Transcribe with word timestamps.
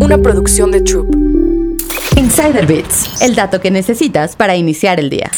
una 0.00 0.18
producción 0.18 0.70
de 0.70 0.80
Troop. 0.80 1.14
Insider 2.16 2.66
Bits, 2.66 3.22
el 3.22 3.34
dato 3.34 3.60
que 3.60 3.70
necesitas 3.70 4.36
para 4.36 4.56
iniciar 4.56 5.00
el 5.00 5.10
día. 5.10 5.30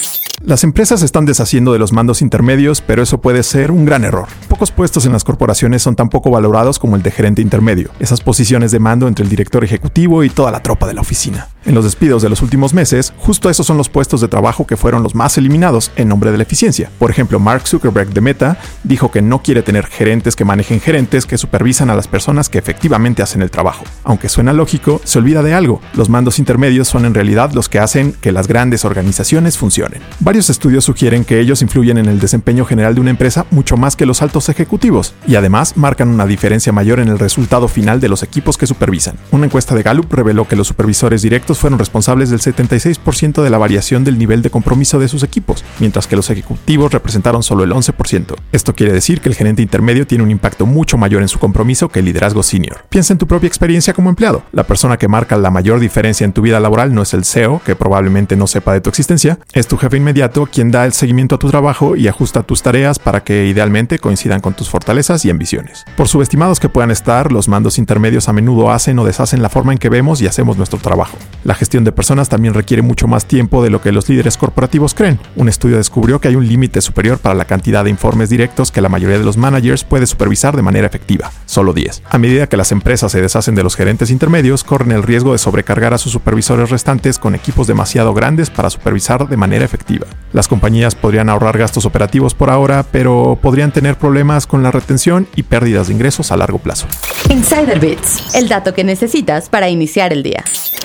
Las 0.44 0.62
empresas 0.62 1.02
están 1.02 1.26
deshaciendo 1.26 1.72
de 1.72 1.80
los 1.80 1.92
mandos 1.92 2.22
intermedios, 2.22 2.80
pero 2.80 3.02
eso 3.02 3.20
puede 3.20 3.42
ser 3.42 3.72
un 3.72 3.84
gran 3.84 4.04
error. 4.04 4.28
Pocos 4.48 4.70
puestos 4.70 5.04
en 5.04 5.12
las 5.12 5.24
corporaciones 5.24 5.82
son 5.82 5.96
tan 5.96 6.08
poco 6.08 6.30
valorados 6.30 6.78
como 6.78 6.96
el 6.96 7.02
de 7.02 7.10
gerente 7.10 7.42
intermedio, 7.42 7.90
esas 7.98 8.20
posiciones 8.20 8.70
de 8.70 8.78
mando 8.78 9.08
entre 9.08 9.24
el 9.24 9.30
director 9.30 9.64
ejecutivo 9.64 10.22
y 10.22 10.30
toda 10.30 10.52
la 10.52 10.60
tropa 10.60 10.86
de 10.86 10.94
la 10.94 11.00
oficina. 11.00 11.48
En 11.68 11.74
los 11.74 11.84
despidos 11.84 12.22
de 12.22 12.30
los 12.30 12.40
últimos 12.40 12.72
meses, 12.72 13.12
justo 13.18 13.50
esos 13.50 13.66
son 13.66 13.76
los 13.76 13.90
puestos 13.90 14.22
de 14.22 14.28
trabajo 14.28 14.66
que 14.66 14.78
fueron 14.78 15.02
los 15.02 15.14
más 15.14 15.36
eliminados 15.36 15.90
en 15.96 16.08
nombre 16.08 16.32
de 16.32 16.38
la 16.38 16.44
eficiencia. 16.44 16.90
Por 16.98 17.10
ejemplo, 17.10 17.38
Mark 17.38 17.68
Zuckerberg 17.68 18.08
de 18.08 18.22
Meta 18.22 18.56
dijo 18.84 19.10
que 19.10 19.20
no 19.20 19.42
quiere 19.42 19.60
tener 19.60 19.84
gerentes 19.84 20.34
que 20.34 20.46
manejen 20.46 20.80
gerentes 20.80 21.26
que 21.26 21.36
supervisan 21.36 21.90
a 21.90 21.94
las 21.94 22.08
personas 22.08 22.48
que 22.48 22.56
efectivamente 22.56 23.22
hacen 23.22 23.42
el 23.42 23.50
trabajo. 23.50 23.84
Aunque 24.04 24.30
suena 24.30 24.54
lógico, 24.54 25.02
se 25.04 25.18
olvida 25.18 25.42
de 25.42 25.52
algo. 25.52 25.82
Los 25.92 26.08
mandos 26.08 26.38
intermedios 26.38 26.88
son 26.88 27.04
en 27.04 27.12
realidad 27.12 27.52
los 27.52 27.68
que 27.68 27.80
hacen 27.80 28.14
que 28.18 28.32
las 28.32 28.48
grandes 28.48 28.86
organizaciones 28.86 29.58
funcionen. 29.58 30.00
Varios 30.20 30.48
estudios 30.48 30.84
sugieren 30.84 31.26
que 31.26 31.38
ellos 31.38 31.60
influyen 31.60 31.98
en 31.98 32.06
el 32.06 32.18
desempeño 32.18 32.64
general 32.64 32.94
de 32.94 33.02
una 33.02 33.10
empresa 33.10 33.44
mucho 33.50 33.76
más 33.76 33.94
que 33.94 34.06
los 34.06 34.22
altos 34.22 34.48
ejecutivos, 34.48 35.12
y 35.26 35.34
además 35.34 35.76
marcan 35.76 36.08
una 36.08 36.24
diferencia 36.24 36.72
mayor 36.72 36.98
en 36.98 37.08
el 37.08 37.18
resultado 37.18 37.68
final 37.68 38.00
de 38.00 38.08
los 38.08 38.22
equipos 38.22 38.56
que 38.56 38.66
supervisan. 38.66 39.18
Una 39.32 39.44
encuesta 39.44 39.74
de 39.74 39.82
Gallup 39.82 40.10
reveló 40.10 40.48
que 40.48 40.56
los 40.56 40.68
supervisores 40.68 41.20
directos 41.20 41.57
fueron 41.58 41.78
responsables 41.78 42.30
del 42.30 42.40
76% 42.40 43.42
de 43.42 43.50
la 43.50 43.58
variación 43.58 44.04
del 44.04 44.18
nivel 44.18 44.42
de 44.42 44.50
compromiso 44.50 44.98
de 44.98 45.08
sus 45.08 45.22
equipos, 45.22 45.64
mientras 45.78 46.06
que 46.06 46.16
los 46.16 46.30
ejecutivos 46.30 46.92
representaron 46.92 47.42
solo 47.42 47.64
el 47.64 47.72
11%. 47.72 48.34
Esto 48.52 48.74
quiere 48.74 48.92
decir 48.92 49.20
que 49.20 49.28
el 49.28 49.34
gerente 49.34 49.62
intermedio 49.62 50.06
tiene 50.06 50.24
un 50.24 50.30
impacto 50.30 50.66
mucho 50.66 50.96
mayor 50.96 51.22
en 51.22 51.28
su 51.28 51.38
compromiso 51.38 51.88
que 51.88 52.00
el 52.00 52.06
liderazgo 52.06 52.42
senior. 52.42 52.84
Piensa 52.88 53.12
en 53.12 53.18
tu 53.18 53.26
propia 53.26 53.48
experiencia 53.48 53.92
como 53.92 54.10
empleado. 54.10 54.42
La 54.52 54.64
persona 54.64 54.96
que 54.96 55.08
marca 55.08 55.36
la 55.36 55.50
mayor 55.50 55.80
diferencia 55.80 56.24
en 56.24 56.32
tu 56.32 56.42
vida 56.42 56.60
laboral 56.60 56.94
no 56.94 57.02
es 57.02 57.14
el 57.14 57.24
CEO, 57.24 57.60
que 57.64 57.76
probablemente 57.76 58.36
no 58.36 58.46
sepa 58.46 58.72
de 58.72 58.80
tu 58.80 58.88
existencia, 58.90 59.38
es 59.52 59.66
tu 59.66 59.76
jefe 59.76 59.96
inmediato 59.96 60.46
quien 60.46 60.70
da 60.70 60.84
el 60.84 60.92
seguimiento 60.92 61.36
a 61.36 61.38
tu 61.38 61.48
trabajo 61.48 61.96
y 61.96 62.08
ajusta 62.08 62.42
tus 62.42 62.62
tareas 62.62 62.98
para 62.98 63.22
que 63.24 63.46
idealmente 63.46 63.98
coincidan 63.98 64.40
con 64.40 64.54
tus 64.54 64.70
fortalezas 64.70 65.24
y 65.24 65.30
ambiciones. 65.30 65.84
Por 65.96 66.08
subestimados 66.08 66.60
que 66.60 66.68
puedan 66.68 66.90
estar, 66.90 67.32
los 67.32 67.48
mandos 67.48 67.78
intermedios 67.78 68.28
a 68.28 68.32
menudo 68.32 68.70
hacen 68.70 68.98
o 68.98 69.04
deshacen 69.04 69.42
la 69.42 69.48
forma 69.48 69.72
en 69.72 69.78
que 69.78 69.88
vemos 69.88 70.20
y 70.20 70.26
hacemos 70.26 70.56
nuestro 70.56 70.78
trabajo. 70.78 71.16
La 71.48 71.54
gestión 71.54 71.82
de 71.82 71.92
personas 71.92 72.28
también 72.28 72.52
requiere 72.52 72.82
mucho 72.82 73.08
más 73.08 73.24
tiempo 73.24 73.64
de 73.64 73.70
lo 73.70 73.80
que 73.80 73.90
los 73.90 74.06
líderes 74.06 74.36
corporativos 74.36 74.92
creen. 74.92 75.18
Un 75.34 75.48
estudio 75.48 75.78
descubrió 75.78 76.20
que 76.20 76.28
hay 76.28 76.36
un 76.36 76.46
límite 76.46 76.82
superior 76.82 77.16
para 77.16 77.34
la 77.34 77.46
cantidad 77.46 77.84
de 77.84 77.88
informes 77.88 78.28
directos 78.28 78.70
que 78.70 78.82
la 78.82 78.90
mayoría 78.90 79.16
de 79.16 79.24
los 79.24 79.38
managers 79.38 79.82
puede 79.82 80.06
supervisar 80.06 80.54
de 80.56 80.60
manera 80.60 80.86
efectiva, 80.86 81.32
solo 81.46 81.72
10. 81.72 82.02
A 82.10 82.18
medida 82.18 82.48
que 82.48 82.58
las 82.58 82.70
empresas 82.70 83.12
se 83.12 83.22
deshacen 83.22 83.54
de 83.54 83.62
los 83.62 83.76
gerentes 83.76 84.10
intermedios, 84.10 84.62
corren 84.62 84.92
el 84.92 85.02
riesgo 85.02 85.32
de 85.32 85.38
sobrecargar 85.38 85.94
a 85.94 85.96
sus 85.96 86.12
supervisores 86.12 86.68
restantes 86.68 87.18
con 87.18 87.34
equipos 87.34 87.66
demasiado 87.66 88.12
grandes 88.12 88.50
para 88.50 88.68
supervisar 88.68 89.26
de 89.26 89.38
manera 89.38 89.64
efectiva. 89.64 90.06
Las 90.34 90.48
compañías 90.48 90.96
podrían 90.96 91.30
ahorrar 91.30 91.56
gastos 91.56 91.86
operativos 91.86 92.34
por 92.34 92.50
ahora, 92.50 92.84
pero 92.92 93.38
podrían 93.40 93.72
tener 93.72 93.96
problemas 93.96 94.46
con 94.46 94.62
la 94.62 94.70
retención 94.70 95.26
y 95.34 95.44
pérdidas 95.44 95.88
de 95.88 95.94
ingresos 95.94 96.30
a 96.30 96.36
largo 96.36 96.58
plazo. 96.58 96.86
Insider 97.30 97.80
Bits, 97.80 98.34
el 98.34 98.50
dato 98.50 98.74
que 98.74 98.84
necesitas 98.84 99.48
para 99.48 99.70
iniciar 99.70 100.12
el 100.12 100.22
día. 100.22 100.44